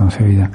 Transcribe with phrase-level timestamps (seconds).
[0.00, 0.50] concebida.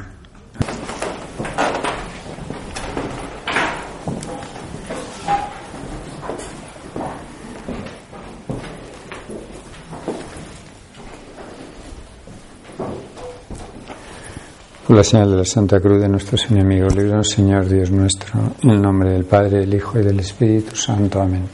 [14.88, 18.70] Por la señal de la Santa Cruz de nuestros enemigos, líbranos, Señor Dios nuestro, en
[18.72, 21.22] el nombre del Padre, del Hijo y del Espíritu Santo.
[21.22, 21.48] Amén.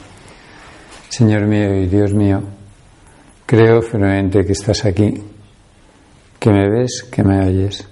[1.10, 2.42] Señor mío y Dios mío,
[3.44, 5.12] creo firmemente que estás aquí,
[6.38, 7.91] que me ves, que me oyes.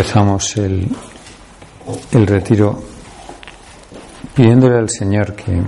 [0.00, 0.88] Empezamos el,
[2.12, 2.82] el retiro
[4.34, 5.60] pidiéndole al Señor que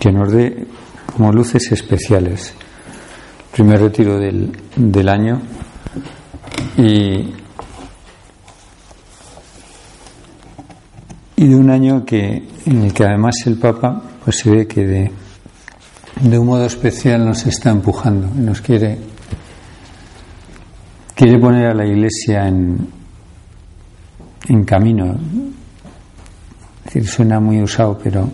[0.00, 0.66] que nos dé
[1.14, 2.54] como luces especiales.
[3.52, 5.40] Primer retiro del, del año
[6.76, 7.32] y,
[11.36, 14.84] y de un año que, en el que además el Papa pues se ve que
[14.84, 15.12] de,
[16.20, 18.98] de un modo especial nos está empujando nos quiere
[21.14, 23.01] quiere poner a la Iglesia en,
[24.48, 25.16] en camino.
[26.84, 28.28] Es decir, suena muy usado, pero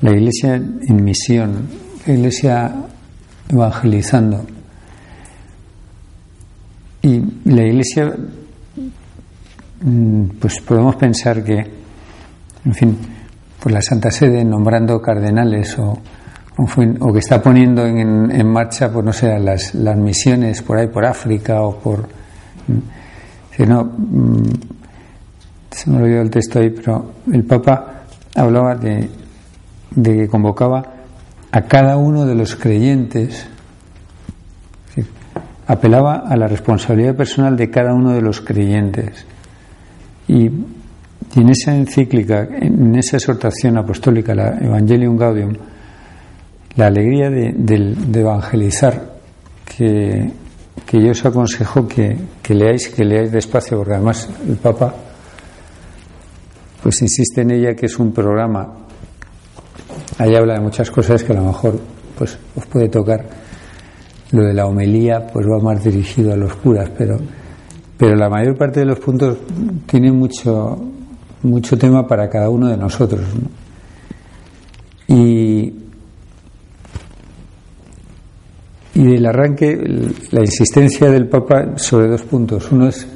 [0.00, 1.68] la iglesia en misión,
[2.06, 2.74] la iglesia
[3.48, 4.44] evangelizando.
[7.02, 8.14] Y la iglesia,
[9.80, 11.58] mm, pues podemos pensar que,
[12.64, 12.98] en fin,
[13.62, 15.98] por la Santa Sede nombrando cardenales o,
[16.56, 21.04] o, que está poniendo en, marcha, pues no sé, las, las misiones por ahí, por
[21.04, 22.00] África o por.
[22.68, 24.73] Mm, si no, mm,
[25.84, 29.08] se me olvidó el texto ahí, pero el Papa hablaba de
[29.94, 30.82] de que convocaba
[31.50, 33.46] a cada uno de los creyentes,
[35.66, 39.24] apelaba a la responsabilidad personal de cada uno de los creyentes.
[40.26, 40.50] Y,
[41.36, 45.52] en esa encíclica, en esa exhortación apostólica, la Evangelium Gaudium,
[46.76, 49.14] la alegría de, evangelizar,
[49.64, 50.30] que,
[50.86, 52.18] que, yo os aconsejo que
[52.50, 54.94] leáis, que leáis despacio, porque además el Papa
[56.84, 58.84] pues insiste en ella que es un programa
[60.18, 61.78] Ahí habla de muchas cosas que a lo mejor
[62.16, 63.26] pues os puede tocar.
[64.30, 67.18] Lo de la homilía pues va más dirigido a los curas, pero
[67.96, 69.38] pero la mayor parte de los puntos
[69.86, 70.76] tiene mucho
[71.42, 73.22] mucho tema para cada uno de nosotros.
[75.08, 75.72] Y
[78.96, 79.76] y del arranque
[80.30, 82.70] la insistencia del Papa sobre dos puntos.
[82.70, 83.06] Uno es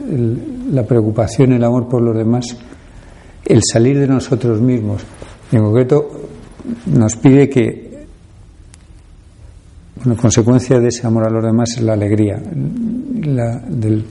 [0.72, 2.56] la preocupación, el amor por los demás,
[3.48, 5.02] el salir de nosotros mismos.
[5.50, 6.08] En concreto,
[6.86, 8.06] nos pide que,
[9.96, 12.40] bueno, consecuencia de ese amor a los demás es la alegría.
[12.40, 14.04] del,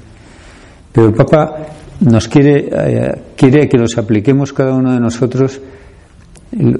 [0.92, 1.68] pero el Papa
[2.02, 5.62] nos quiere, eh, quiere que nos apliquemos cada uno de nosotros,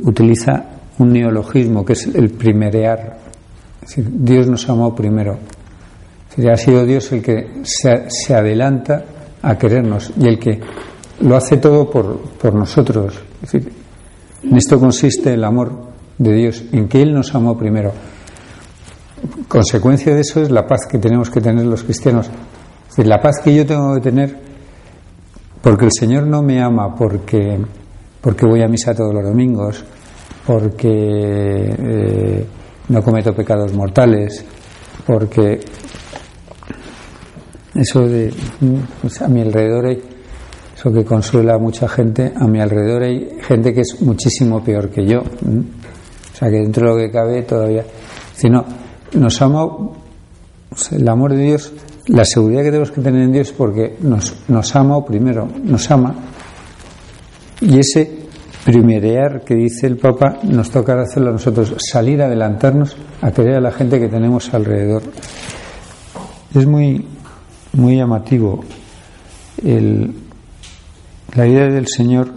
[0.04, 0.66] utiliza
[0.98, 3.18] un neologismo que es el primerear.
[3.96, 5.38] Dios nos amó primero.
[6.52, 9.04] ha sido Dios el que se, se, adelanta
[9.42, 10.60] a querernos y el que
[11.22, 13.20] lo hace todo por, por nosotros.
[13.42, 13.72] Decir,
[14.44, 15.72] en esto consiste el amor
[16.18, 17.92] de Dios, en que Él nos amó primero.
[19.48, 22.30] Consecuencia de eso es la paz que tenemos que tener los cristianos.
[22.96, 24.48] Es la paz que yo tengo que tener
[25.62, 27.58] porque el Señor no me ama porque,
[28.22, 29.84] porque voy a misa todos los domingos,
[30.46, 32.46] porque eh,
[32.88, 34.46] no cometo pecados mortales,
[35.06, 35.60] porque
[37.76, 38.34] eso de
[39.20, 40.02] a mi alrededor hay
[40.78, 42.32] eso que consuela a mucha gente.
[42.36, 45.22] A mi alrededor hay gente que es muchísimo peor que yo.
[45.22, 47.84] O sea, que dentro de lo que cabe todavía.
[48.36, 48.64] Si no,
[49.14, 49.68] nos ama
[50.92, 51.74] el amor de Dios,
[52.08, 56.14] la seguridad que tenemos que tener en Dios porque nos, nos ama primero, nos ama.
[57.62, 58.28] Y ese
[58.64, 63.62] primerear que dice el Papa nos toca hacerlo a nosotros, salir, adelantarnos a querer a
[63.62, 65.02] la gente que tenemos alrededor.
[66.54, 67.04] Es muy,
[67.74, 68.64] muy llamativo
[69.64, 70.27] el,
[71.38, 72.32] la idea del Señor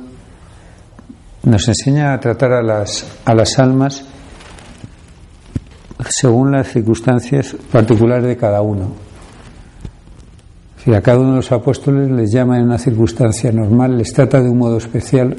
[1.43, 4.05] nos enseña a tratar a las, a las almas
[6.11, 8.93] según las circunstancias particulares de cada uno.
[10.85, 14.41] Si a cada uno de los apóstoles les llama en una circunstancia normal, les trata
[14.43, 15.37] de un modo especial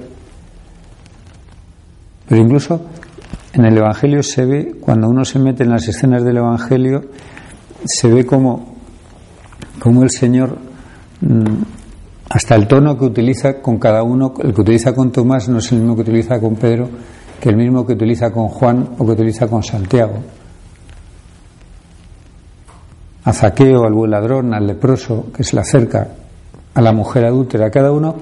[2.27, 2.81] Pero incluso
[3.53, 7.03] en el Evangelio se ve, cuando uno se mete en las escenas del Evangelio,
[7.85, 8.77] se ve como,
[9.79, 10.57] como el Señor,
[11.19, 11.80] mm,
[12.33, 15.69] hasta el tono que utiliza con cada uno, el que utiliza con Tomás no es
[15.73, 16.87] el mismo que utiliza con Pedro,
[17.41, 20.13] que el mismo que utiliza con Juan o que utiliza con Santiago.
[23.25, 26.07] A Zaqueo, al buen ladrón, al leproso que se le acerca,
[26.73, 28.15] a la mujer adúltera, cada uno,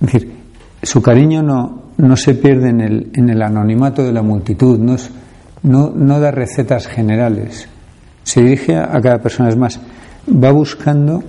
[0.00, 0.34] es decir,
[0.82, 4.96] su cariño no, no se pierde en el, en el anonimato de la multitud, no,
[5.64, 7.68] no, no da recetas generales,
[8.22, 9.78] se dirige a cada persona, es más,
[10.26, 11.22] va buscando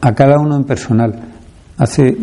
[0.00, 1.14] a cada uno en personal.
[1.78, 2.16] Hace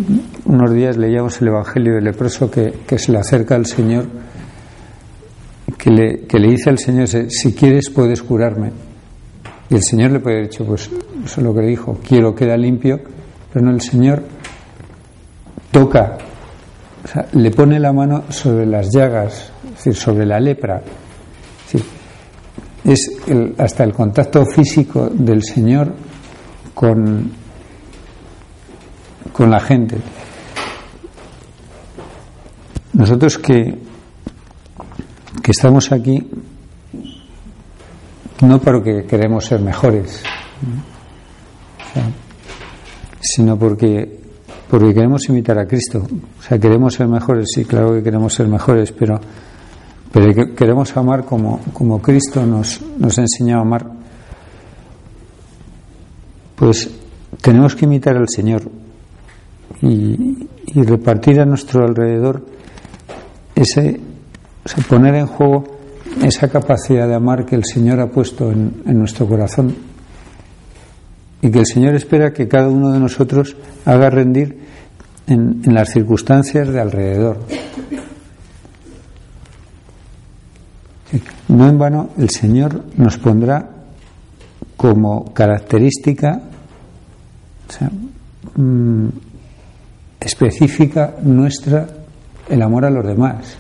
[0.46, 4.06] unos días leíamos el Evangelio del leproso que, se le acerca al Señor,
[5.78, 8.72] que le, dice al Señor, si quieres puedes curarme.
[9.70, 10.90] Y el Señor le puede haber dicho, pues
[11.26, 13.00] eso es lo que le dijo, quiero, queda limpio,
[13.52, 14.22] pero no, el Señor
[15.72, 16.18] toca,
[17.34, 19.52] le pone la mano sobre las llagas,
[19.86, 20.82] es sobre la lepra.
[22.84, 23.12] Es,
[23.58, 25.94] hasta el contacto físico del Señor
[26.78, 27.32] con,
[29.34, 29.98] con la gente.
[32.94, 33.80] Nosotros que,
[35.42, 36.24] que estamos aquí
[38.42, 40.22] no porque queremos ser mejores,
[43.22, 44.20] sino porque
[44.70, 46.06] porque queremos imitar a Cristo.
[46.40, 49.20] O sea, queremos ser mejores, sí, claro que queremos ser mejores, pero,
[50.12, 53.97] pero queremos amar como, como Cristo nos, nos ha enseñado a amar.
[56.58, 56.90] Pues
[57.42, 58.64] tenemos que imitar al Señor
[59.82, 60.46] y,
[60.76, 62.46] repartir a nuestro alrededor
[63.56, 64.02] ese,
[64.90, 65.64] poner en juego
[66.22, 69.74] esa capacidad de amar que el Señor ha puesto en nuestro corazón
[71.42, 73.56] y que el Señor espera que cada uno de nosotros
[73.86, 74.58] haga rendir
[75.28, 77.38] en, las circunstancias de alrededor.
[81.48, 83.70] No en vano el Señor nos pondrá
[84.76, 86.42] como característica
[88.56, 89.08] mm,
[90.20, 91.88] específica nuestra
[92.50, 93.58] el amor a los demás.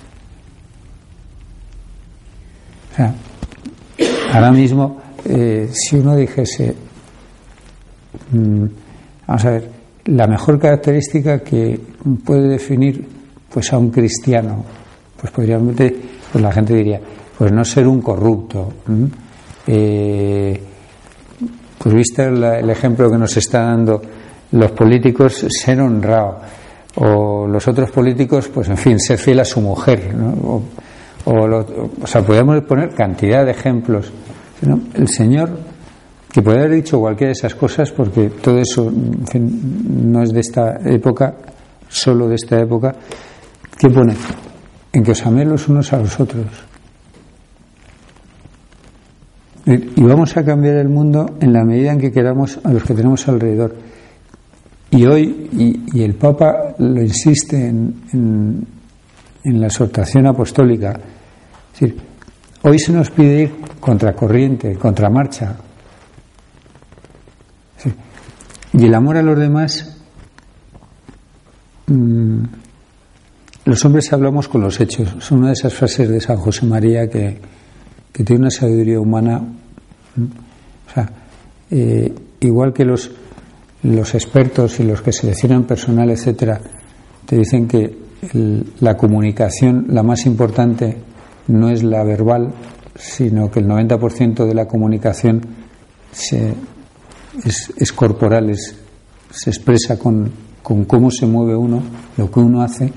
[4.33, 6.75] Ahora mismo, eh, si uno dijese,
[8.31, 8.65] mm,
[9.27, 9.69] vamos a ver,
[10.05, 11.79] la mejor característica que
[12.25, 13.07] puede definir
[13.49, 14.63] pues a un cristiano,
[15.19, 16.99] pues podríamos pues la gente diría,
[17.37, 18.73] pues no ser un corrupto.
[21.77, 24.01] Pues viste el ejemplo que nos está dando
[24.51, 26.39] los políticos, ser honrado.
[26.95, 30.15] O los otros políticos, pues en fin, ser fiel a su mujer.
[30.43, 30.63] O,
[31.25, 34.11] o, sea, podríamos poner cantidad de ejemplos.
[34.93, 35.49] El Señor
[36.31, 40.79] que puede haber dicho cualquiera de esas cosas porque todo eso no es de esta
[40.85, 41.35] época,
[41.87, 42.95] solo de esta época.
[43.77, 44.15] ¿Qué pone?
[44.93, 46.45] En que os améis los unos a los otros.
[49.67, 52.93] Y vamos a cambiar el mundo en la medida en que queramos a los que
[52.93, 53.75] tenemos alrededor.
[54.91, 58.65] Y hoy, y, el Papa lo insiste en,
[59.43, 60.97] en, la exhortación apostólica,
[62.61, 65.57] hoy se nos pide ir contra corriente, contra marcha,
[68.71, 69.97] y el amor a los demás,
[71.87, 72.39] mm,
[73.65, 75.13] los hombres hablamos con los hechos.
[75.17, 77.37] Es una de esas frases de San José María que,
[78.23, 79.41] tiene una sabiduría humana.
[81.69, 83.11] Eh, igual que los,
[83.83, 86.59] los expertos y los que seleccionan personal, etcétera,
[87.25, 88.07] te dicen que
[88.79, 90.97] la comunicación, la más importante,
[91.47, 92.53] no es la verbal,
[92.95, 95.41] sino que el 90% de la comunicación
[96.11, 96.53] se,
[97.43, 98.53] es, corporal,
[99.29, 100.31] se expresa con,
[100.63, 101.81] con cómo se mueve uno,
[102.17, 102.91] lo que uno hace.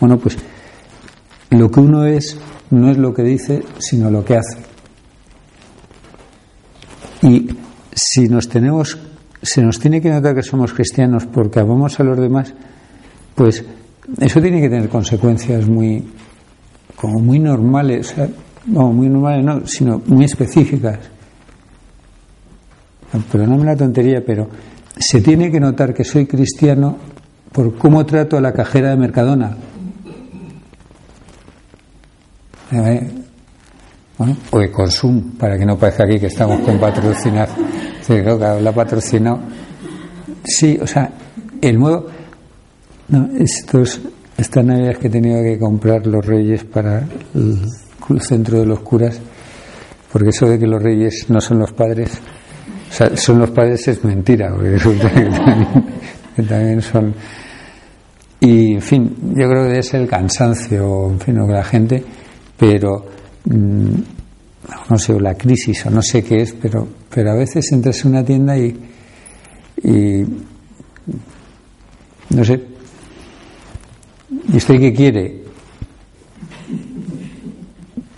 [0.00, 0.36] Bueno, pues
[1.50, 2.38] lo que uno es
[2.70, 4.58] no es lo que dice, sino lo que hace.
[7.22, 7.48] Y
[7.94, 8.98] si nos tenemos,
[9.42, 12.52] se nos tiene que notar que somos cristianos porque amamos a los demás,
[13.34, 13.64] pues
[14.20, 16.04] eso tiene que tener consecuencias muy,
[16.96, 18.14] como muy normales,
[18.66, 20.98] no, muy normales no, sino muy específicas
[23.22, 24.48] perdóname la tontería, pero
[24.96, 26.96] se tiene que notar que soy cristiano
[27.52, 29.56] por cómo trato a la cajera de Mercadona.
[32.72, 33.24] Eh,
[34.50, 37.48] o de Consum, para que no parezca aquí que estamos con patrocinar.
[38.00, 39.40] Sí, la patrocinado.
[40.44, 41.10] Sí, o sea,
[41.60, 42.06] el modo.
[43.08, 44.00] No, estos,
[44.36, 49.20] estas navidades que he tenido que comprar los reyes para el centro de los curas,
[50.12, 52.10] porque eso de que los reyes no son los padres,
[53.16, 54.78] son los padres es mentira, porque
[56.48, 57.14] también, son.
[58.40, 62.04] Y, en fin, yo creo que es el cansancio, en fin, que la gente,
[62.56, 63.04] pero
[63.44, 63.94] mm,
[64.90, 68.10] no sé, la crisis o no sé qué es, pero, pero a veces entras en
[68.12, 68.76] una tienda y,
[69.82, 70.24] y
[72.30, 72.60] no sé,
[74.52, 75.44] ¿y usted qué quiere?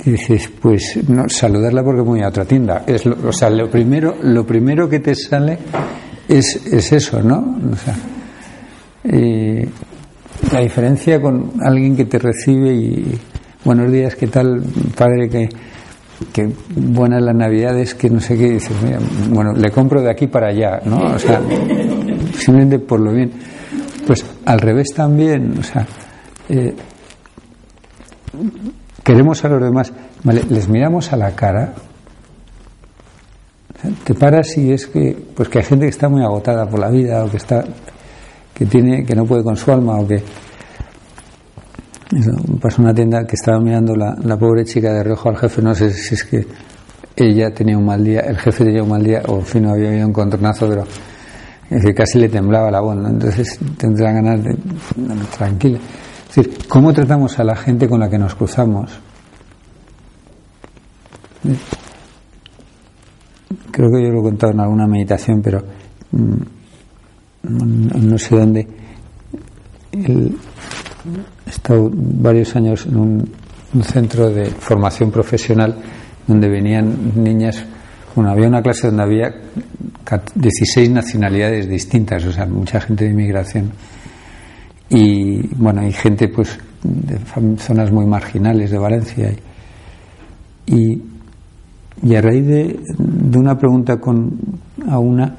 [0.05, 2.85] Y dices, pues no, saludarla porque voy a otra tienda.
[2.87, 5.59] Es o sea, lo primero, lo primero que te sale
[6.29, 7.59] es, es eso, ¿no?
[7.73, 7.97] O sea,
[10.53, 13.19] la diferencia con alguien que te recibe y
[13.67, 14.63] buenos días, ¿qué tal,
[14.97, 15.29] padre?
[15.29, 15.49] Que,
[16.33, 20.29] que buenas las navidades, que no sé qué, dices, mira, bueno, le compro de aquí
[20.29, 20.99] para allá, ¿no?
[21.15, 21.43] O sea,
[22.39, 23.33] simplemente por lo bien.
[24.07, 25.85] Pues al revés también, o sea,
[26.49, 26.75] eh,
[29.03, 29.93] queremos a los demás,
[30.49, 31.75] les miramos a la cara,
[34.05, 36.89] te paras y es que, pues que hay gente que está muy agotada por la
[36.89, 37.65] vida o que está,
[38.55, 40.23] que tiene, que no puede con su alma o que
[42.61, 45.75] pasó una tienda que estaba mirando la, la pobre chica de rojo al jefe, no
[45.75, 46.47] sé si es que
[47.17, 49.71] ella tenía un mal día, el jefe tenía un mal día, o en fin, no
[49.71, 50.85] había habido un contornazo, pero
[51.95, 54.57] casi le temblaba la voz, entonces tendrá ganas de
[55.37, 55.79] tranquila.
[56.29, 58.91] Es decir, ¿cómo tratamos a la gente con la que nos cruzamos?
[63.71, 65.63] Creo que yo lo he contado en alguna meditación, pero
[66.13, 66.37] mm,
[68.09, 68.69] no sé dónde.
[71.47, 73.33] He estado varios años en un,
[73.83, 75.77] centro de formación profesional
[76.27, 77.63] donde venían niñas.
[78.15, 79.35] Bueno, había una clase donde había
[80.35, 83.73] 16 nacionalidades distintas, o sea, mucha gente de inmigración
[84.89, 87.19] y bueno, hay gente pues de
[87.59, 89.33] zonas muy marginales de Valencia
[90.67, 91.03] y,
[92.03, 94.33] y a raíz de, de, una pregunta con
[94.89, 95.35] a una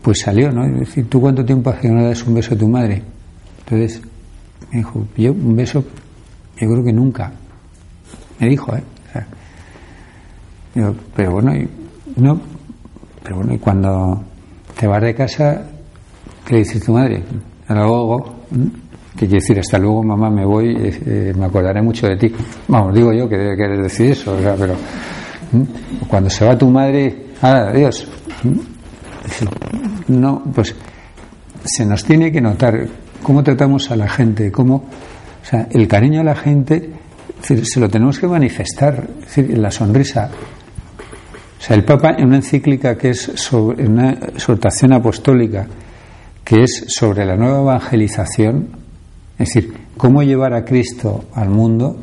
[0.00, 0.64] pues salió, ¿no?
[0.64, 3.02] Es decir, ¿tú cuánto tiempo hace que no das un beso a tu madre?
[3.60, 4.02] Entonces
[4.72, 5.84] me dijo, yo un beso,
[6.58, 7.30] yo creo que nunca.
[8.38, 8.82] Me dijo, ¿eh?
[11.14, 11.68] pero bueno, y,
[12.16, 12.40] no,
[13.22, 14.24] pero bueno, y cuando
[14.78, 15.62] te vas de casa,
[16.46, 17.22] ¿qué dices tu madre?
[17.68, 18.44] luego,
[19.12, 22.32] que quiere decir, hasta luego mamá, me voy, eh, me acordaré mucho de ti.
[22.68, 24.74] Vamos, digo yo que debe querer decir eso, pero
[26.08, 28.08] cuando se va tu madre, adiós.
[30.08, 30.74] No, pues
[31.64, 32.88] se nos tiene que notar
[33.22, 36.90] cómo tratamos a la gente, cómo, o sea, el cariño a la gente
[37.42, 40.30] se lo tenemos que manifestar, es decir, en la sonrisa.
[41.58, 45.66] O sea, el Papa en una encíclica que es sobre una exhortación apostólica
[46.44, 48.68] que es sobre la nueva evangelización,
[49.38, 51.96] es decir, cómo llevar a Cristo al mundo,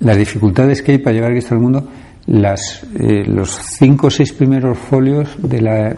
[0.00, 1.88] las dificultades que hay para llevar a Cristo al mundo,
[2.26, 5.94] las, eh, los cinco o seis primeros folios de la,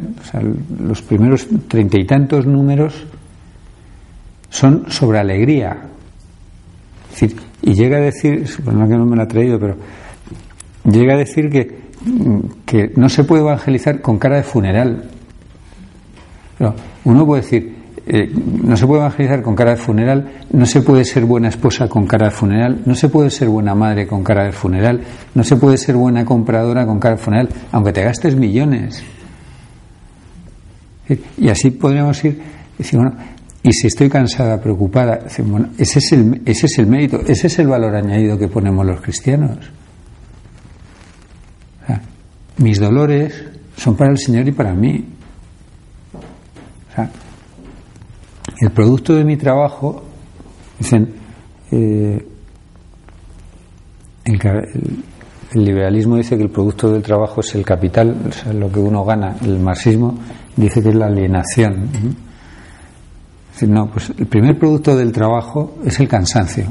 [0.81, 3.07] los primeros treinta y tantos números
[4.51, 5.77] son sobre alegría.
[7.63, 9.77] Y llega a decir, bueno, que no me lo ha traído, pero
[10.85, 11.79] llega a decir que,
[12.65, 15.11] que no se puede evangelizar con cara de funeral
[17.05, 17.77] uno puede decir,
[18.07, 18.31] eh,
[18.63, 22.07] no se puede evangelizar con cara de funeral, no se puede ser buena esposa con
[22.07, 25.01] cara de funeral, no se puede ser buena madre con cara de funeral,
[25.35, 29.03] no se puede ser buena compradora con cara de funeral, aunque te gastes millones.
[31.39, 32.41] Y así podríamos ir,
[32.77, 33.17] decir, bueno,
[33.67, 37.59] y si estoy cansada, preocupada, bueno, ese es, el, ese es el mérito, ese es
[37.59, 39.59] el valor añadido que ponemos los cristianos.
[42.59, 43.45] mis dolores
[43.77, 45.05] son para el Señor y para mí.
[48.61, 50.05] el producto de mi trabajo,
[50.79, 51.13] dicen,
[51.73, 52.25] eh,
[54.25, 58.79] el, liberalismo dice que el producto del trabajo es el capital, o sea, lo que
[58.79, 59.37] uno gana.
[59.43, 60.17] El marxismo
[60.57, 62.26] dice que es la alienación.
[63.63, 66.67] No, pues el primer producto del trabajo es el cansancio.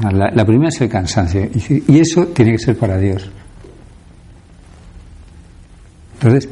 [0.00, 1.48] La, la primera es el cansancio.
[1.86, 3.30] Y eso tiene que ser para Dios.
[6.14, 6.48] Entonces,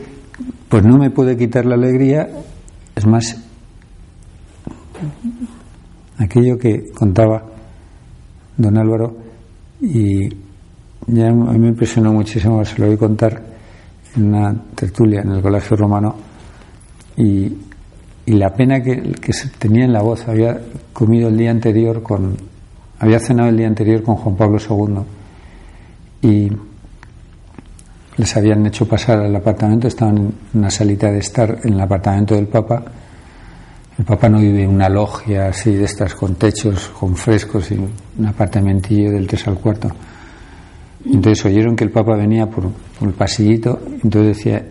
[0.69, 2.29] pues no me puede quitar la alegría,
[2.95, 3.37] es más,
[6.19, 7.43] aquello que contaba
[8.57, 9.17] don Álvaro
[9.81, 10.29] y
[11.09, 13.43] ya me impresionó muchísimo, se lo voy a contar
[14.17, 16.15] en una tertulia en el Colegio Romano
[17.17, 17.53] y,
[18.27, 20.61] y la pena que, que tenía en la voz, había
[20.93, 22.37] comido el día anterior con,
[22.99, 26.51] había cenado el día anterior con Juan Pablo II y
[28.17, 32.35] les habían hecho pasar al apartamento, estaban en una salita de estar en el apartamento
[32.35, 32.83] del Papa.
[33.99, 37.75] El Papa no vive en una logia así de estas con techos, con frescos y
[37.75, 39.89] un apartamentillo del 3 al cuarto.
[41.05, 42.65] Entonces oyeron que el Papa venía por,
[43.03, 44.67] el pasillito, entonces decía,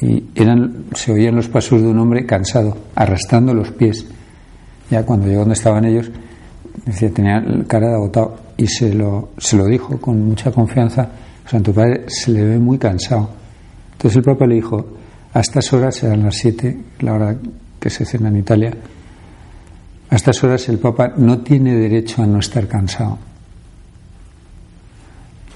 [0.00, 4.06] y eran, se oían los pasos de un hombre cansado, arrastrando los pies.
[4.90, 6.10] Ya cuando llegó donde estaban ellos,
[6.86, 11.08] decía, tenía cara de agotado y se lo, se lo dijo con mucha confianza.
[11.46, 13.28] Santo Padre se le ve muy cansado.
[13.92, 14.86] Entonces el Papa le dijo,
[15.32, 17.36] a estas horas, serán las siete, la hora
[17.78, 18.72] que se cena en Italia,
[20.08, 23.18] a estas horas el Papa no tiene derecho a no estar cansado.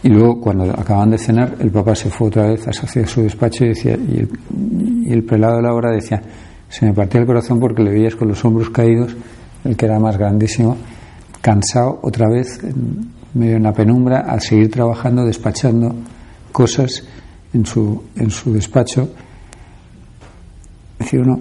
[0.04, 3.64] Y luego, cuando acaban de cenar, el Papa se fue otra vez hacia su despacho
[3.64, 4.28] y, decía, y, el,
[5.06, 6.20] y el prelado de la hora decía,
[6.68, 9.16] se me partía el corazón porque le veías con los hombros caídos,
[9.64, 10.76] el que era más grandísimo,
[11.40, 15.94] cansado otra vez, en medio de una penumbra, al seguir trabajando, despachando
[16.52, 17.02] cosas
[17.54, 19.08] en su, en su despacho.
[20.98, 21.40] Decía uno,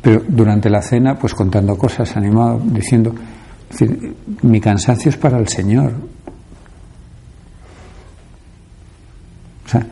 [0.00, 3.12] pero durante la cena, pues contando cosas, animado, diciendo,
[4.42, 5.94] mi cansancio es para el Señor,
[9.66, 9.86] O sea,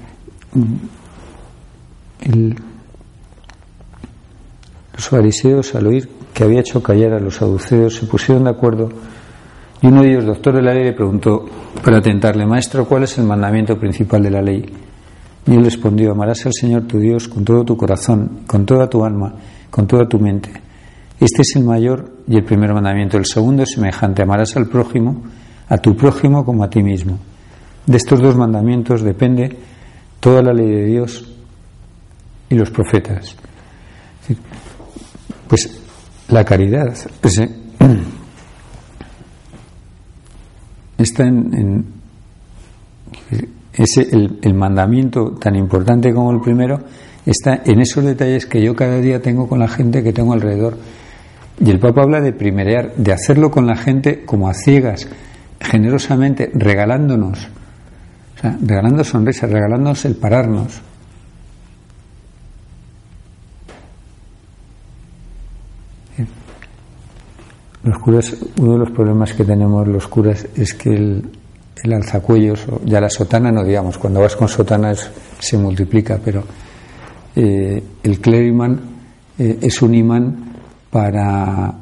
[4.94, 8.90] los fariseos, al oír que había hecho callar a los saduceos, se pusieron de acuerdo
[9.82, 11.44] y uno de ellos, doctor de la ley, le preguntó
[11.84, 14.64] para tentarle, Maestro, ¿cuál es el mandamiento principal de la ley?
[15.44, 19.04] Y él respondió, amarás al Señor tu Dios con todo tu corazón, con toda tu
[19.04, 19.34] alma,
[19.68, 20.52] con toda tu mente.
[21.18, 23.16] Este es el mayor y el primer mandamiento.
[23.16, 25.24] El segundo es semejante, amarás al prójimo,
[25.68, 27.18] a tu prójimo como a ti mismo.
[27.86, 29.56] De estos dos mandamientos depende
[30.20, 31.28] toda la ley de Dios
[32.48, 33.34] y los profetas.
[35.48, 35.82] Pues
[36.28, 37.50] la caridad pues, eh,
[40.98, 41.84] está en,
[43.74, 46.78] ese, el, el, mandamiento tan importante como el primero
[47.26, 50.78] está en esos detalles que yo cada día tengo con la gente que tengo alrededor.
[51.60, 55.08] Y el Papa habla de primerear, de hacerlo con la gente como a ciegas,
[55.60, 57.48] generosamente, regalándonos
[58.42, 60.80] regalando sonrisas, regalándonos el pararnos.
[67.84, 71.30] Los curas, uno de los problemas que tenemos los curas es que el,
[71.82, 76.44] el alzacuellos, ya la sotana no digamos, cuando vas con sotanas se multiplica, pero
[77.34, 78.80] eh, el clériman
[79.36, 80.52] eh, es un imán
[80.90, 81.74] para,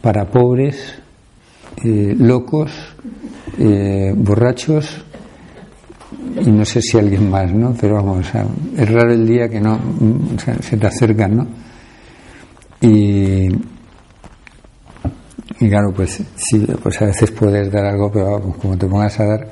[0.00, 0.94] para pobres,
[1.84, 2.70] eh, locos,
[4.16, 5.04] borrachos
[6.40, 7.74] y no sé si alguien más, ¿no?
[7.80, 8.26] Pero vamos,
[8.76, 9.78] es raro el día que no
[10.60, 11.46] se te acercan, ¿no?
[12.80, 13.46] Y,
[15.60, 19.24] y claro, pues sí, pues a veces puedes dar algo, pero como te pongas a
[19.24, 19.48] dar,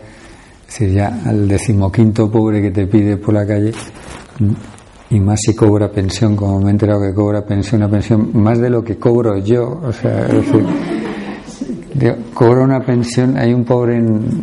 [0.68, 3.72] es ya al decimoquinto pobre que te pide por la calle,
[5.10, 8.58] y más si cobra pensión, como me he enterado que cobra pensión, una pensión más
[8.58, 10.64] de lo que cobro yo, o sea, es decir,
[12.34, 14.42] cobro una pensión, hay un pobre en,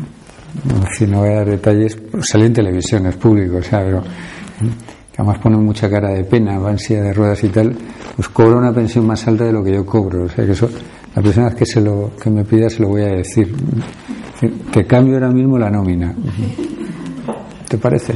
[0.97, 4.01] si no voy a dar detalles, pues sale en televisión, es público, o sea, pero
[4.01, 7.75] que además pone mucha cara de pena, va en silla de ruedas y tal,
[8.15, 10.69] pues cobra una pensión más alta de lo que yo cobro, o sea que eso,
[11.15, 13.53] la persona que se lo que me pida se lo voy a decir,
[14.71, 16.13] que cambio ahora mismo la nómina,
[17.67, 18.13] ¿te parece?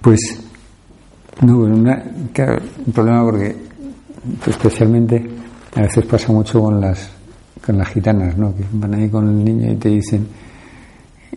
[0.00, 0.40] Pues
[1.42, 2.02] no, una,
[2.86, 3.56] un problema porque
[4.46, 5.30] especialmente
[5.76, 7.19] a veces pasa mucho con las
[7.64, 8.54] con las gitanas, ¿no?
[8.54, 10.26] Que van ahí con el niño y te dicen,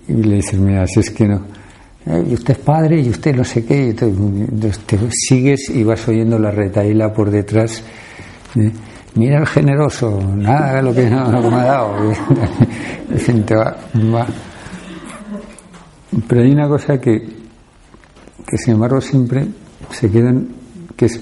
[0.08, 1.42] y le dicen, mira, si es que no,
[2.06, 4.12] y usted es padre y usted no sé qué, y te,
[5.10, 7.82] sigues y vas oyendo la retaíla por detrás.
[8.56, 8.72] ¿eh?
[9.16, 12.14] Mira el generoso, nada lo que, no, me ha dado.
[13.46, 13.78] te va,
[14.14, 14.28] va.
[16.28, 17.20] Pero hay una cosa que,
[18.48, 19.48] que sin embargo siempre
[19.92, 20.48] se quedan,
[20.98, 21.22] que es,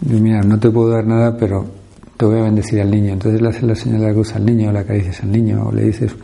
[0.00, 1.64] mira, no te puedo dar nada, pero
[2.16, 3.12] te voy a bendecir al niño.
[3.12, 5.66] Entonces le haces la señal de la cruz al niño, o le acaricias al niño,
[5.66, 6.14] o le dices,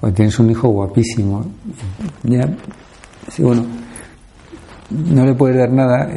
[0.00, 1.44] o tienes un hijo guapísimo.
[2.24, 2.48] Ya,
[3.28, 3.64] sí, bueno,
[4.90, 6.08] no le puedes dar nada,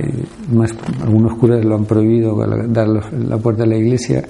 [0.51, 2.35] más algunos curas lo han prohibido
[2.67, 4.23] dar la puerta de la iglesia,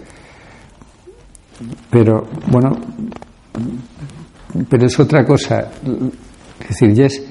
[1.90, 2.78] pero bueno,
[4.70, 5.70] pero es otra cosa,
[6.60, 7.24] es decir, ya es,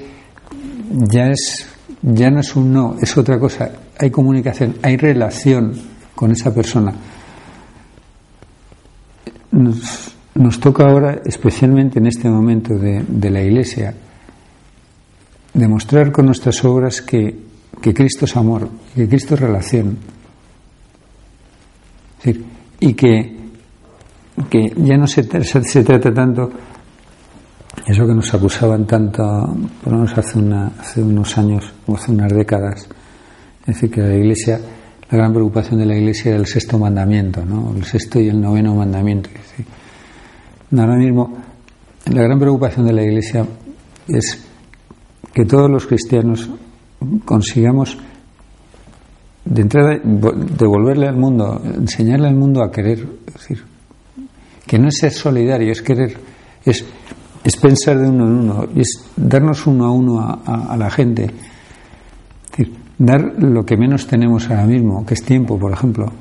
[0.91, 1.67] ya es,
[2.01, 6.93] ya no es un no, es otra cosa, hay comunicación, hay relación con esa persona.
[9.53, 13.95] Nos, toca ahora, especialmente en este momento de, la Iglesia,
[15.53, 19.99] demostrar con nuestras obras que, Cristo es amor, que Cristo es relación.
[22.81, 23.37] y que,
[24.49, 26.51] que ya no se, se, trata tanto,
[27.87, 29.23] eso que nos acusaban tanto,
[29.83, 32.89] por lo menos hace, una, hace unos años o hace unas décadas,
[33.61, 34.61] es decir, que la Iglesia
[35.13, 37.75] la gran preocupación de la Iglesia era el sexto mandamiento, ¿no?
[37.77, 39.29] el sexto y el noveno mandamiento.
[40.75, 41.37] Ahora mismo,
[42.07, 43.47] la gran preocupación de la Iglesia
[44.09, 44.43] es
[45.35, 46.49] que todos los cristianos
[47.27, 47.99] consigamos
[49.45, 53.63] de entrada devolverle al mundo, enseñarle al mundo a querer, decir,
[54.67, 56.17] que no es ser solidario, es querer,
[56.65, 56.87] es,
[57.45, 61.29] es pensar de uno en uno, es darnos uno a uno a, la gente,
[63.05, 66.13] dar lo que menos tenemos ahora mismo, que es tiempo, por ejemplo.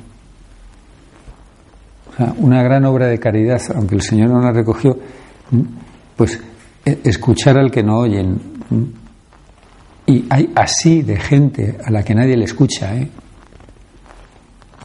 [2.38, 4.98] una gran obra de caridad, aunque el Señor no la recogió,
[6.16, 6.40] pues
[6.86, 8.40] e, escuchar al que no oyen.
[10.08, 12.96] Y hay así de gente a la que nadie le escucha.
[12.96, 13.08] ¿eh?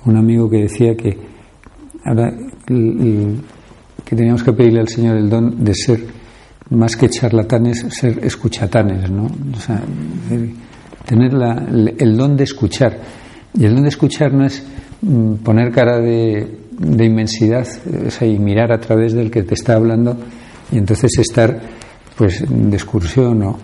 [0.05, 1.19] Un amigo que decía que
[4.05, 6.07] que teníamos que pedirle al Señor el don de ser
[6.71, 9.29] más que charlatanes, ser escuchatanes, ¿no?
[11.07, 11.33] Tener
[11.99, 13.01] el don de escuchar.
[13.55, 14.63] Y el don de escuchar no es
[15.03, 17.67] mm, poner cara de, de inmensidad
[18.21, 20.17] o y mirar a través del que te está hablando
[20.71, 21.59] y entonces estar
[22.17, 23.59] pues de excursión o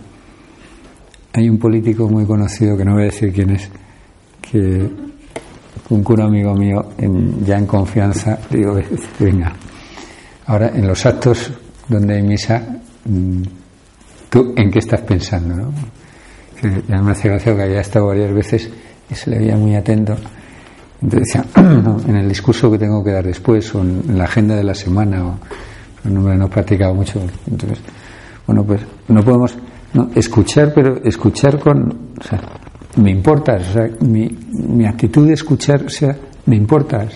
[1.32, 3.70] hay un político muy conocido que no voy a decir quién es
[4.40, 4.88] que
[5.90, 6.90] un cura amigo mío
[7.44, 8.78] ya en confianza digo
[9.18, 9.52] venga
[10.46, 11.50] ahora en los actos
[11.88, 13.42] donde hay misa mm,
[14.30, 15.72] tú en qué estás pensando ¿no?
[16.62, 18.70] Que ya me hace gracia que haya estado varias veces
[19.10, 20.14] y se le veía muy atento
[21.02, 21.44] entonces decía
[22.08, 25.24] en el discurso que tengo que dar después o en, la agenda de la semana
[25.24, 25.38] o
[26.08, 27.78] no me he practicado mucho entonces
[28.46, 29.56] bueno, pues no podemos
[30.14, 32.12] escuchar, pero escuchar con.
[32.18, 32.40] O sea,
[32.96, 37.14] me importas, o sea, mi, mi actitud de escuchar, o sea, me importas.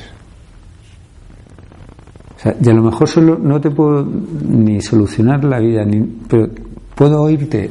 [2.37, 6.01] O sea, y a lo mejor solo no te puedo ni solucionar la vida, ni,
[6.29, 6.49] pero
[6.97, 7.71] puedo oírte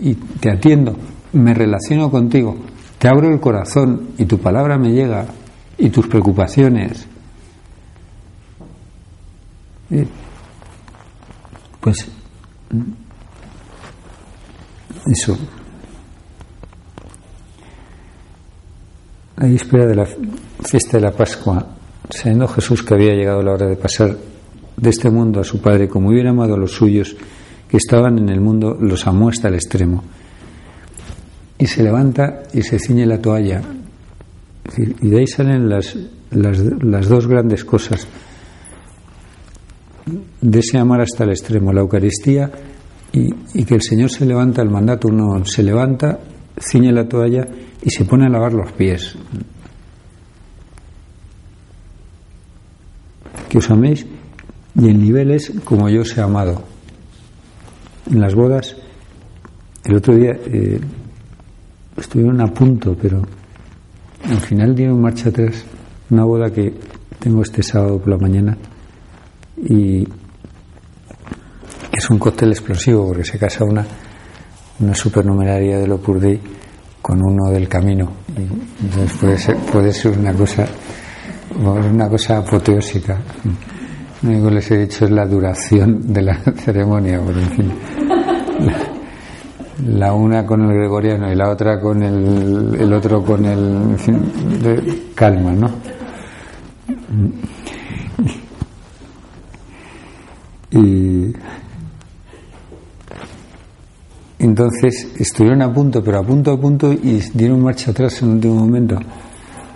[0.00, 0.96] y te atiendo,
[1.34, 2.56] me relaciono contigo,
[2.98, 5.26] te abro el corazón y tu palabra me llega
[5.76, 7.06] y tus preocupaciones.
[11.78, 12.08] Pues
[15.06, 15.38] eso.
[19.36, 21.66] La víspera de la fiesta de la Pascua,
[22.08, 24.16] sabiendo Jesús que había llegado la hora de pasar
[24.76, 27.14] de este mundo a su Padre, como hubiera amado a los suyos
[27.74, 30.04] que estaban en el mundo, los amó hasta el extremo.
[31.58, 33.62] Y se levanta y se ciñe la toalla.
[34.78, 35.98] Y de ahí salen las,
[36.30, 38.06] las, las dos grandes cosas
[40.40, 42.48] de ese amar hasta el extremo, la Eucaristía
[43.10, 46.20] y, que el Señor se levanta, el mandato uno se levanta,
[46.56, 47.44] ciñe la toalla
[47.82, 49.16] y se pone a lavar los pies.
[53.48, 54.06] Que os améis
[54.80, 56.73] y en niveles como yo os he amado.
[58.10, 58.76] En las bodas,
[59.84, 60.80] el otro día eh,
[61.96, 63.22] estuvieron a punto, pero
[64.28, 65.64] al final dieron marcha atrás.
[66.10, 66.74] Una boda que
[67.18, 68.56] tengo este sábado por la mañana
[69.56, 70.06] y
[71.92, 73.86] es un cóctel explosivo porque se casa una,
[74.80, 76.40] una supernumeraria de Opus Dei
[77.00, 78.10] con uno del camino.
[78.36, 80.66] Y entonces puede ser, puede ser una cosa
[81.56, 83.18] una cosa apoteósica.
[84.24, 87.72] Lo les he dicho es la duración de la ceremonia, por en fin.
[89.86, 93.98] La, una con el gregoriano y la otra con el, el otro con el.
[93.98, 94.18] Fin,
[94.62, 95.70] de calma, ¿no?
[100.70, 101.32] Y
[104.38, 108.34] entonces estuvieron a punto, pero a punto a punto y dieron marcha atrás en el
[108.36, 108.98] último momento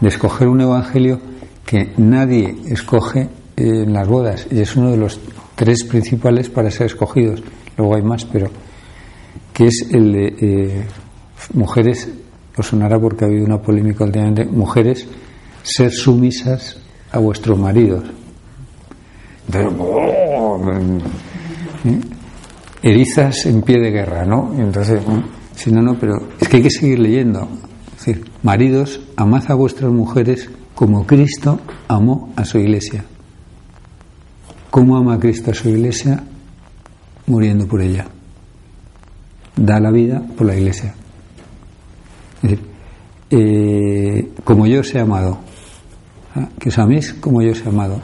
[0.00, 1.20] de escoger un evangelio
[1.66, 3.28] que nadie escoge
[3.58, 5.20] en las bodas y es uno de los
[5.56, 7.42] tres principales para ser escogidos.
[7.76, 8.48] Luego hay más, pero
[9.52, 10.86] que es el de eh,
[11.54, 12.08] mujeres,
[12.56, 15.06] os sonará porque ha habido una polémica últimamente, mujeres,
[15.62, 16.76] ser sumisas
[17.10, 18.04] a vuestros maridos.
[19.78, 20.60] ¡oh!
[21.84, 22.00] ¿eh?
[22.82, 24.54] erizas en pie de guerra, ¿no?
[24.56, 25.00] entonces,
[25.56, 27.48] si no, no, pero es que hay que seguir leyendo.
[27.96, 33.04] Decir, maridos, amad a vuestras mujeres como Cristo amó a su iglesia.
[34.70, 36.22] ¿Cómo ama Cristo a su iglesia?
[37.26, 38.06] Muriendo por ella.
[39.56, 40.94] Da la vida por la iglesia.
[42.36, 42.60] Es decir,
[43.30, 45.38] eh, como yo os he amado.
[46.34, 46.48] ¿Ah?
[46.58, 48.00] Que os améis como yo os amado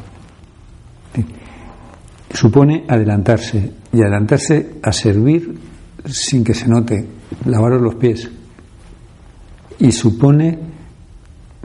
[2.35, 5.55] supone adelantarse y adelantarse a servir
[6.05, 7.07] sin que se note,
[7.47, 8.29] lavaros los pies.
[9.79, 10.59] Y supone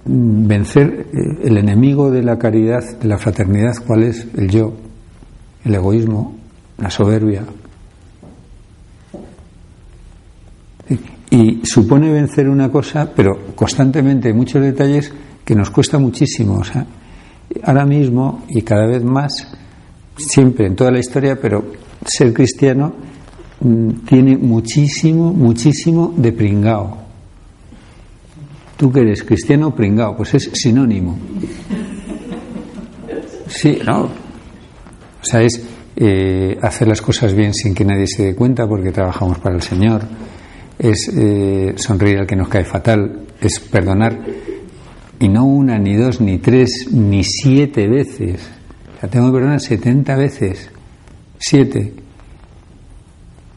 [0.05, 4.73] mm, vencer eh, el enemigo de la caridad, de la fraternidad, cuál es el yo,
[5.63, 6.35] el egoísmo,
[6.77, 7.43] la soberbia.
[11.31, 15.11] Y supone vencer una cosa, pero constantemente, muchos detalles
[15.45, 16.55] que nos cuesta muchísimo.
[16.55, 16.85] O sea,
[17.63, 19.47] ahora mismo y cada vez más
[20.17, 21.71] siempre en toda la historia, pero
[22.05, 22.93] ser cristiano
[23.61, 26.97] mm, tiene muchísimo, muchísimo de pringao.
[28.75, 30.15] ¿Tú que eres cristiano pringao?
[30.15, 31.17] Pues es sinónimo.
[33.47, 34.28] Sí, ¿no?
[35.21, 35.61] O sea, es
[35.95, 39.61] eh, hacer las cosas bien sin que nadie se dé cuenta porque trabajamos para el
[39.61, 40.01] Señor.
[40.77, 43.27] Es eh, sonreír al que nos cae fatal.
[43.41, 44.17] Es perdonar.
[45.19, 48.49] Y no una, ni dos, ni tres, ni siete veces.
[48.95, 50.69] O sea, tengo que perdonar 70 veces.
[51.37, 51.93] Siete.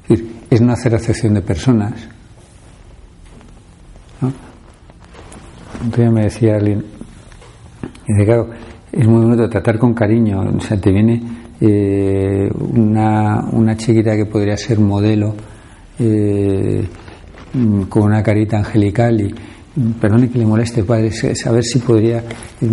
[0.05, 1.93] Es, decir, es no hacer acepción de personas.
[4.21, 4.33] ¿no?
[5.85, 6.85] Entonces me decía alguien,
[8.07, 8.51] dice, claro,
[8.91, 10.41] es muy bonito tratar con cariño.
[10.41, 15.35] O sea, te viene eh, una, una, chiquita que podría ser modelo
[15.99, 16.85] eh,
[17.89, 19.35] con una carita angelical y
[20.01, 22.25] perdone que le moleste padre saber si podría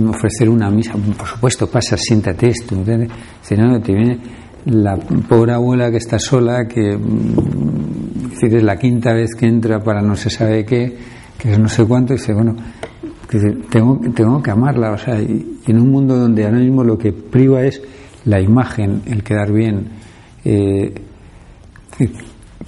[0.08, 3.12] ofrecer una misa por supuesto pasa siéntate esto ¿entiendes?
[3.42, 4.20] Si no, te viene
[4.66, 10.02] la pobre abuela que está sola que mm, es la quinta vez que entra para
[10.02, 10.98] no se sabe qué
[11.38, 12.56] que es no sé cuánto y dice bueno
[13.70, 17.12] tengo, tengo que amarla, o sea, y, en un mundo donde ahora mismo lo que
[17.14, 17.82] priva es
[18.26, 19.88] la imagen, el quedar bien,
[20.44, 20.94] eh,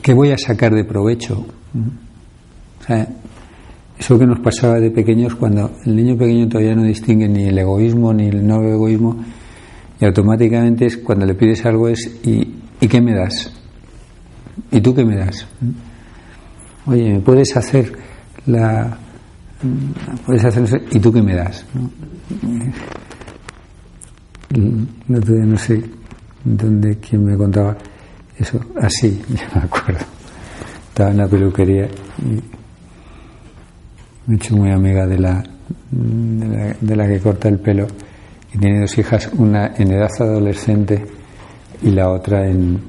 [0.01, 1.45] ¿qué voy a sacar de provecho?
[3.97, 7.57] Eso que nos pasaba de pequeños cuando el niño pequeño todavía no distingue ni el
[7.57, 9.23] egoísmo ni el no egoísmo
[9.99, 13.53] y automáticamente es cuando le pides algo es ¿y, ¿y qué me das?
[14.71, 15.45] ¿Y tú qué me das?
[16.87, 17.93] Oye, ¿me puedes hacer
[18.47, 18.97] la,
[20.25, 21.63] puedes hacer y tú qué me das
[24.57, 25.83] no sé
[26.43, 27.77] dónde quién me contaba
[28.37, 28.59] eso.
[28.79, 30.05] Así ya me acuerdo.
[30.89, 32.41] Estaba en la peluquería y
[34.27, 35.43] me he hecho muy amiga de la,
[35.91, 37.87] de la que corta el pelo.
[38.53, 41.05] Y tiene dos hijas una en edad adolescente
[41.81, 42.79] y la otra en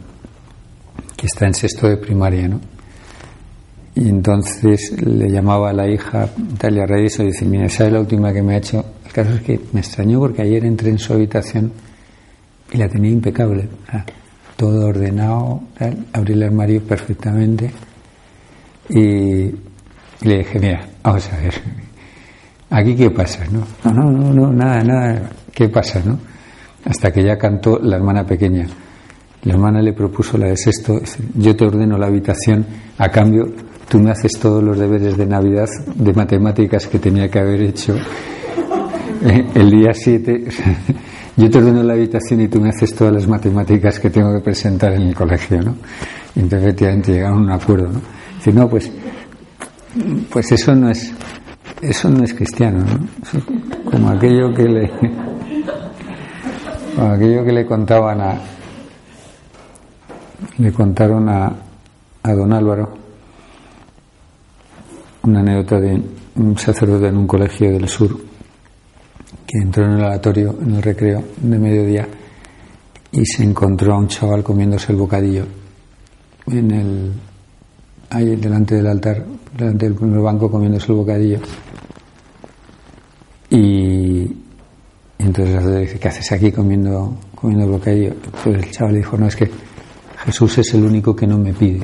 [1.16, 2.60] que está en sexto de primaria no
[3.94, 6.28] y entonces le llamaba a la hija
[6.58, 8.84] Talia Reyes y dice, mira, esa es la última que me ha hecho.
[9.04, 11.70] El caso es que me extrañó porque ayer entré en su habitación
[12.72, 13.68] y la tenía impecable.
[14.56, 15.60] todo ordenado,
[16.12, 17.70] abrí el armario perfectamente
[18.88, 19.50] y,
[20.22, 21.54] le dije, mira, vamos a ver,
[22.70, 23.66] aquí qué pasa, ¿no?
[23.92, 26.18] No, no, no, nada, nada, ¿qué pasa, no?
[26.86, 28.66] Hasta que ya cantó la hermana pequeña.
[29.42, 31.00] La hermana le propuso la de sexto,
[31.34, 32.64] yo te ordeno la habitación,
[32.96, 33.52] a cambio
[33.88, 37.94] tú me haces todos los deberes de Navidad de matemáticas que tenía que haber hecho
[39.24, 40.44] eh, el día 7.
[41.36, 44.40] Yo te ordeno la habitación y tú me haces todas las matemáticas que tengo que
[44.40, 45.76] presentar en el colegio, ¿no?
[46.34, 48.00] Y entonces efectivamente llegaron a un acuerdo, ¿no?
[48.36, 48.90] Dice, no, pues,
[50.30, 51.12] pues eso no es,
[51.80, 53.90] eso no es cristiano, ¿no?
[53.90, 54.90] como aquello que le,
[56.96, 58.38] como aquello que le contaban a,
[60.58, 61.52] le contaron a,
[62.22, 63.01] a don Álvaro,
[65.24, 66.02] una anécdota de
[66.36, 68.18] un sacerdote en un colegio del sur
[69.46, 72.08] que entró en el oratorio en el recreo de mediodía
[73.12, 75.44] y se encontró a un chaval comiéndose el bocadillo
[76.46, 77.12] en el
[78.12, 79.24] ahí delante del altar,
[79.56, 81.38] delante del primer banco comiéndose el bocadillo.
[83.50, 84.30] Y,
[85.18, 88.12] entonces el dice, ¿qué haces aquí comiendo, comiendo el bocadillo?
[88.12, 89.50] Entonces el chaval dijo, no, es que
[90.24, 91.80] Jesús es el único que no me pide.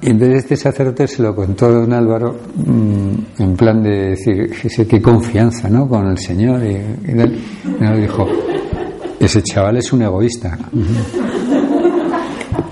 [0.00, 4.50] Y entonces este sacerdote se lo contó a don Álvaro mm, en plan de decir,
[4.88, 5.88] qué confianza, ¿no?
[5.88, 6.62] Con el Señor.
[6.64, 6.76] Y,
[7.10, 8.26] y dijo,
[9.18, 10.56] ese chaval es un egoísta.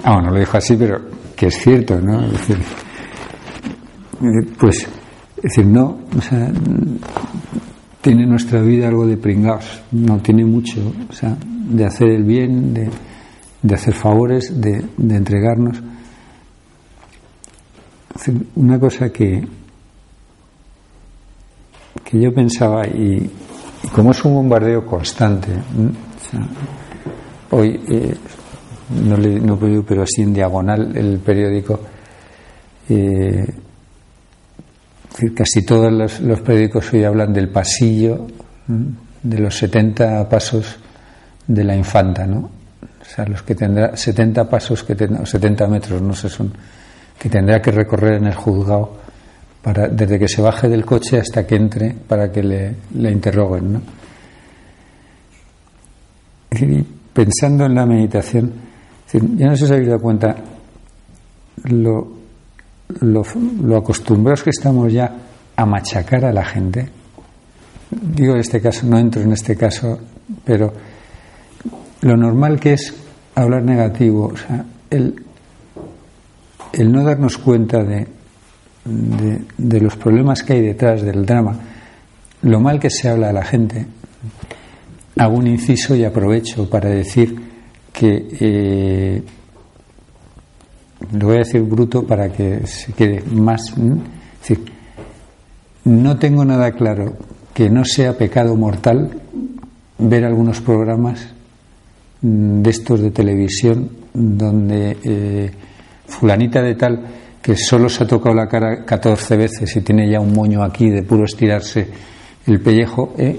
[0.09, 1.01] Ah, no lo dijo así, pero
[1.35, 2.27] que es cierto, ¿no?
[2.27, 2.29] Eh,
[4.57, 4.87] pues,
[5.37, 6.49] es decir, no, o sea,
[8.03, 12.73] tiene nuestra vida algo de pringados, no tiene mucho, o sea, de hacer el bien,
[12.73, 12.89] de,
[13.63, 15.83] de hacer favores, de, de entregarnos
[18.57, 19.47] una cosa que,
[22.05, 23.31] que yo pensaba, y,
[23.93, 25.51] como es un bombardeo constante,
[27.51, 28.15] hoy eh,
[29.05, 31.81] no, le, no puedo, pero así en diagonal el periódico,
[32.89, 33.47] eh,
[35.35, 38.27] casi todos los, los, periódicos hoy hablan del pasillo,
[39.23, 40.77] de los 70 pasos
[41.47, 42.51] de la infanta, ¿no?
[43.01, 46.53] O sea, los que tendrá 70 pasos que tendrá, 70 metros, no sé, son
[47.19, 48.97] que tendrá que recorrer en el juzgado
[49.63, 53.73] para, desde que se baje del coche hasta que entre para que le, le interroguen.
[53.73, 53.81] ¿no?
[57.13, 58.53] pensando en la meditación,
[59.13, 60.37] ya no sé si habéis dado cuenta
[61.65, 62.13] lo,
[63.01, 63.23] lo,
[63.63, 65.13] lo acostumbrados que estamos ya
[65.57, 66.89] a machacar a la gente.
[67.91, 69.99] Digo en este caso, no entro en este caso,
[70.45, 70.73] pero
[72.03, 72.95] lo normal que es
[73.35, 75.26] hablar negativo, o sea, el,
[76.77, 78.07] el no darnos cuenta de,
[78.85, 81.59] de, los problemas que hay detrás del drama,
[82.43, 83.87] lo mal que se habla a la gente,
[85.17, 87.35] hago un inciso y aprovecho para decir
[87.93, 89.23] que eh,
[91.13, 93.75] lo voy a decir bruto para que se quede más.
[95.85, 97.17] no tengo nada claro
[97.55, 99.19] que no sea pecado mortal
[99.99, 101.27] ver algunos programas
[102.21, 105.51] mm, de estos de televisión donde eh,
[106.19, 107.01] fulanita de tal
[107.43, 110.91] que solo se ha tocado la cara 14 veces y tiene ya un moño aquí
[110.91, 111.89] de puro estirarse
[112.47, 113.39] el pellejo, ¿eh?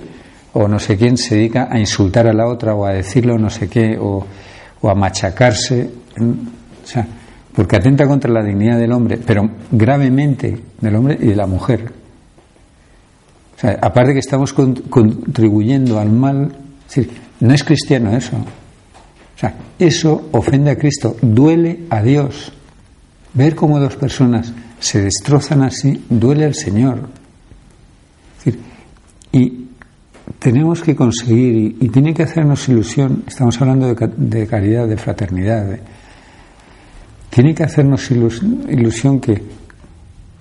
[0.54, 3.50] o no sé quién se dedica a insultar a la otra o a decirlo no
[3.50, 4.26] sé qué, o,
[4.82, 7.06] o a machacarse, o sea,
[7.54, 11.92] porque atenta contra la dignidad del hombre, pero gravemente del hombre y de la mujer.
[13.56, 16.56] O sea, aparte que estamos contribuyendo al mal,
[17.40, 18.38] no es cristiano eso.
[18.38, 22.54] O sea, eso ofende a Cristo, duele a Dios.
[23.38, 27.08] Ver cómo dos personas se destrozan así duele al Señor.
[29.32, 29.68] y
[30.40, 35.78] tenemos que conseguir, y, tiene que hacernos ilusión, estamos hablando de, caridad, de fraternidad,
[37.30, 39.44] tiene que hacernos ilusión que,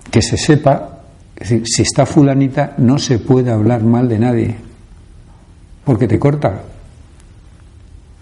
[0.09, 1.03] que se sepa,
[1.39, 4.55] si está fulanita no se puede hablar mal de nadie,
[5.85, 6.63] porque te corta,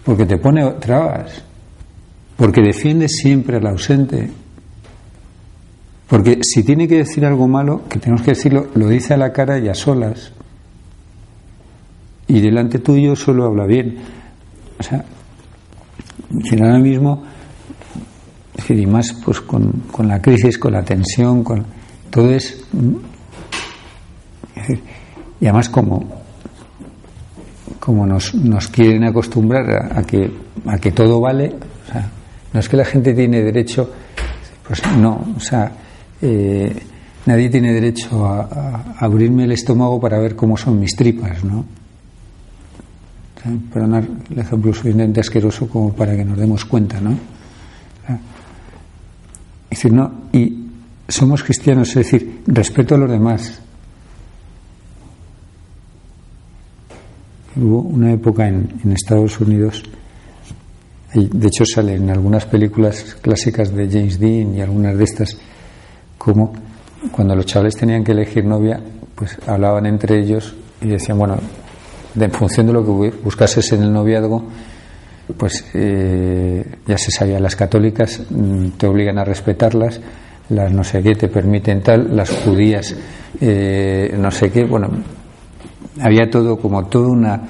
[0.04, 1.42] porque te pone trabas,
[2.36, 4.30] porque defiende siempre al ausente,
[6.08, 9.32] porque si tiene que decir algo malo, que tenemos que decirlo, lo dice a la
[9.32, 10.32] cara y a solas.
[12.28, 13.98] Y delante tuyo solo habla bien.
[14.78, 15.04] O sea,
[16.44, 17.24] si ahora mismo,
[18.68, 21.64] y más pues con, con, la crisis, con la tensión, con
[22.10, 22.64] todo es.
[25.40, 26.22] Y además como,
[27.80, 30.30] como nos, nos quieren acostumbrar a, que,
[30.66, 31.54] a que todo vale,
[31.86, 32.10] o sea,
[32.52, 33.90] no es que la gente tiene derecho,
[34.66, 35.70] pues no, o sea,
[36.22, 36.82] eh,
[37.26, 41.64] nadie tiene derecho a, abrirme el estómago para ver cómo son mis tripas, ¿no?
[43.72, 47.16] Perdonar el ejemplo suficientemente asqueroso como para que nos demos cuenta, ¿no?
[49.70, 50.66] decir, no, y
[51.06, 53.60] somos cristianos, es decir, respeto a los demás.
[57.56, 59.82] Hubo una época en, en Estados Unidos,
[61.14, 65.36] de hecho sale en algunas películas clásicas de James Dean y algunas de estas,
[66.26, 66.52] como
[67.12, 68.80] cuando los chavales tenían que elegir novia,
[69.14, 71.36] pues hablaban entre ellos y decían, bueno,
[72.18, 74.42] en función de lo que buscases en el noviazgo,
[75.36, 80.00] pues eh, ya se sabía, las católicas mm, te obligan a respetarlas,
[80.48, 82.96] las no sé qué te permiten tal, las judías
[83.40, 84.88] eh, no sé qué, bueno,
[86.00, 87.40] había todo como toda una...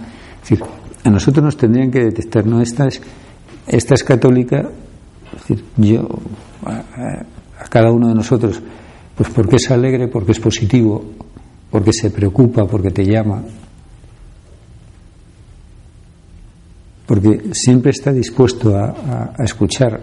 [1.03, 2.61] A nosotros nos tendrían que detectar, ¿no?
[2.61, 3.01] Esta es,
[3.67, 4.69] esta es católica,
[5.35, 6.09] es decir, yo
[7.69, 8.61] cada uno de nosotros,
[9.17, 11.05] pues porque es alegre, porque es positivo,
[11.71, 13.43] porque se preocupa, porque te llama,
[17.07, 20.01] porque siempre está dispuesto a, escuchar,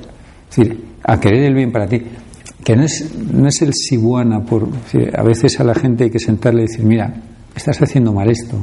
[1.04, 2.02] a querer el bien para ti.
[2.64, 4.70] Que no es, no es el sibuana, por,
[5.14, 7.14] a veces a la gente hay que sentarle y decir, mira,
[7.54, 8.56] estás haciendo mal esto,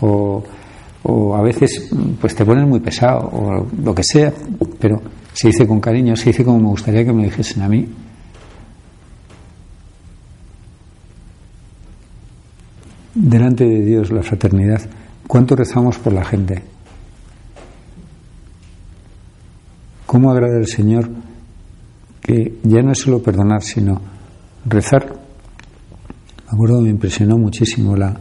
[0.00, 0.42] o,
[1.02, 4.32] o a veces pues te pones muy pesado, o lo que sea,
[4.80, 5.02] pero
[5.34, 7.86] se dice con cariño, se dice como me gustaría que me dijesen a mí,
[13.14, 14.80] delante de Dios la fraternidad,
[15.26, 16.62] ¿cuánto rezamos por la gente?
[20.06, 21.08] ¿Cómo agrada al Señor
[22.20, 24.00] que ya no es solo perdonar, sino
[24.66, 25.06] rezar?
[25.06, 28.14] Me acuerdo, me impresionó muchísimo la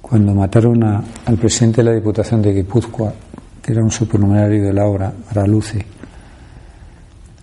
[0.00, 3.14] cuando mataron al presidente de la Diputación de Guipúzcoa,
[3.62, 5.86] que era un supernumerario de la obra, Araluce,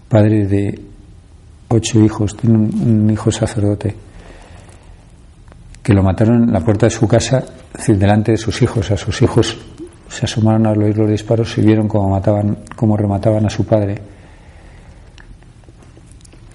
[0.08, 0.80] padre de
[1.70, 4.09] ocho hijos, tiene un hijo sacerdote
[5.90, 7.44] que lo mataron en la puerta de su casa,
[7.88, 8.92] delante de sus hijos.
[8.92, 9.58] A sus hijos
[10.08, 14.00] se asomaron al oír los disparos y vieron cómo, mataban, cómo remataban a su padre.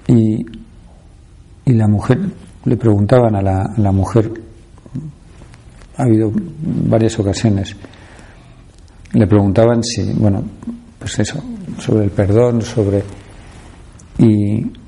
[0.07, 0.47] Y,
[1.65, 2.21] y la mujer,
[2.65, 4.31] le preguntaban a la, a la mujer,
[5.97, 6.31] ha habido
[6.87, 7.75] varias ocasiones,
[9.15, 10.45] le preguntaban si, bueno,
[10.97, 11.43] pues eso,
[11.81, 13.03] sobre el perdón, sobre.
[14.17, 14.84] Y,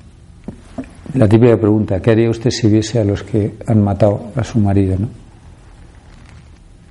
[1.17, 4.59] la típica pregunta, ¿qué haría usted si viese a los que han matado a su
[4.59, 4.97] marido?
[4.99, 5.09] ¿no?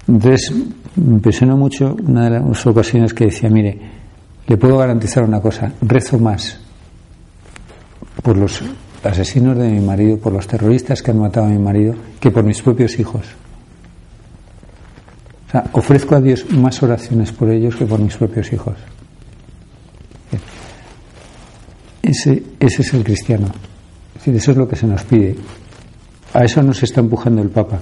[0.07, 0.51] Entonces,
[0.95, 3.79] me impresionó mucho una de las ocasiones que decía, mire,
[4.47, 6.59] le puedo garantizar una cosa, rezo más
[8.21, 8.63] por los
[9.03, 12.43] asesinos de mi marido, por los terroristas que han matado a mi marido, que por
[12.43, 13.23] mis propios hijos.
[15.47, 18.75] O sea, ofrezco a Dios más oraciones por ellos que por mis propios hijos.
[22.01, 23.47] Ese, ese es el cristiano.
[24.25, 25.35] Decir, eso es lo que se nos pide.
[26.33, 27.79] A eso nos está empujando el Papa.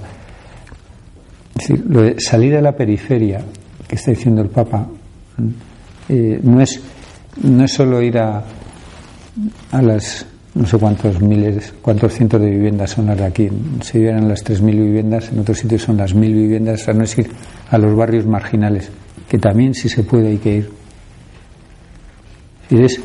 [1.54, 3.40] Decir, lo de salir a la periferia,
[3.88, 4.86] que está diciendo el Papa,
[6.08, 6.80] eh, no, es,
[7.42, 8.44] no es solo ir a,
[9.70, 13.48] a las no sé cuántos miles, cuántos cientos de viviendas son las de aquí.
[13.82, 17.04] Si vieran las 3.000 viviendas, en otros sitios son las 1.000 viviendas, o sea, no
[17.04, 17.28] es ir
[17.70, 18.90] a los barrios marginales,
[19.28, 20.70] que también si se puede hay que ir.
[22.70, 23.00] Es,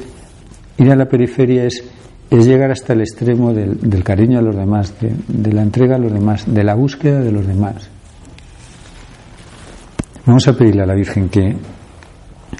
[0.78, 1.84] ir a la periferia es,
[2.30, 6.00] es llegar hasta el extremo del, cariño a los demás, de, de, la entrega a
[6.00, 7.90] los demás, de la búsqueda de los demás.
[10.26, 11.56] Vamos a pedirle a la Virgen que,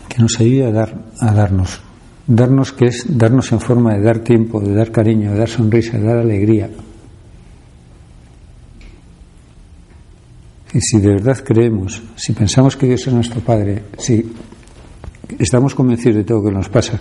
[0.08, 1.82] que nos ayude a, dar, a darnos
[2.30, 5.98] darnos que es darnos en forma de dar tiempo, de dar cariño, de dar sonrisa,
[5.98, 6.70] de dar alegría.
[10.72, 14.32] Y si de verdad creemos, si pensamos que Dios es nuestro Padre, si
[15.40, 17.00] estamos convencidos de todo lo que nos pasa,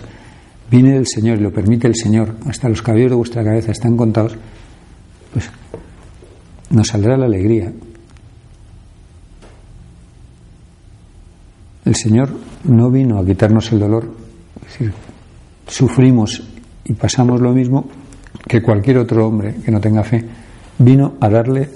[0.69, 3.97] viene el Señor y lo permite el Señor, hasta los cabellos de vuestra cabeza están
[3.97, 4.35] contados,
[5.33, 5.49] pues
[6.69, 7.71] nos saldrá la alegría.
[11.85, 12.29] El Señor
[12.65, 14.13] no vino a quitarnos el dolor,
[14.57, 14.93] es decir,
[15.67, 16.43] sufrimos
[16.85, 17.89] y pasamos lo mismo
[18.47, 20.23] que cualquier otro hombre que no tenga fe,
[20.77, 21.69] vino a darle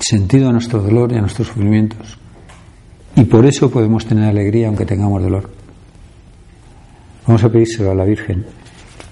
[0.00, 2.18] sentido a nuestro dolor y a nuestros sufrimientos.
[3.16, 5.63] Y por eso podemos tener alegría aunque tengamos dolor.
[7.26, 8.44] Vamos a pedírselo a la Virgen.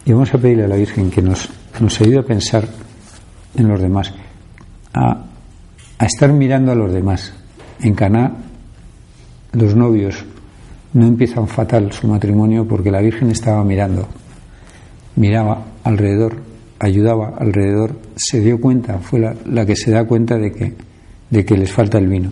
[0.04, 1.48] Y vamos a pedirle a la Virgen que nos,
[1.80, 2.68] nos ayude a pensar
[3.54, 4.12] en los demás,
[4.92, 5.24] a,
[6.00, 7.32] estar mirando a los demás.
[7.80, 8.32] En Caná,
[9.52, 10.24] los novios
[10.92, 14.08] no empiezan fatal su matrimonio porque la Virgen estaba mirando,
[15.16, 16.36] miraba alrededor,
[16.78, 20.74] ayudaba alrededor, se dio cuenta, fue la, que se da cuenta de que,
[21.30, 22.30] de que les falta el vino.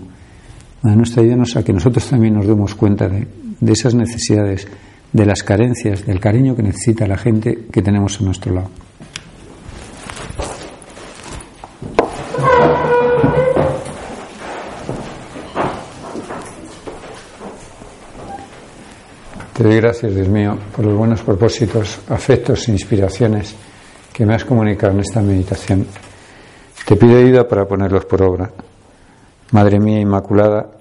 [0.83, 3.26] A nuestra ayuda a que nosotros también nos demos cuenta de,
[3.61, 4.66] de esas necesidades,
[5.12, 8.70] de las carencias, del cariño que necesita la gente que tenemos a nuestro lado.
[19.61, 23.54] Te doy gracias, Dios mío, por los buenos propósitos, afectos e inspiraciones
[24.11, 25.86] que me has comunicado en esta meditación.
[26.86, 28.50] Te pido ayuda para ponerlos por obra.
[29.50, 30.80] Madre mía Inmaculada,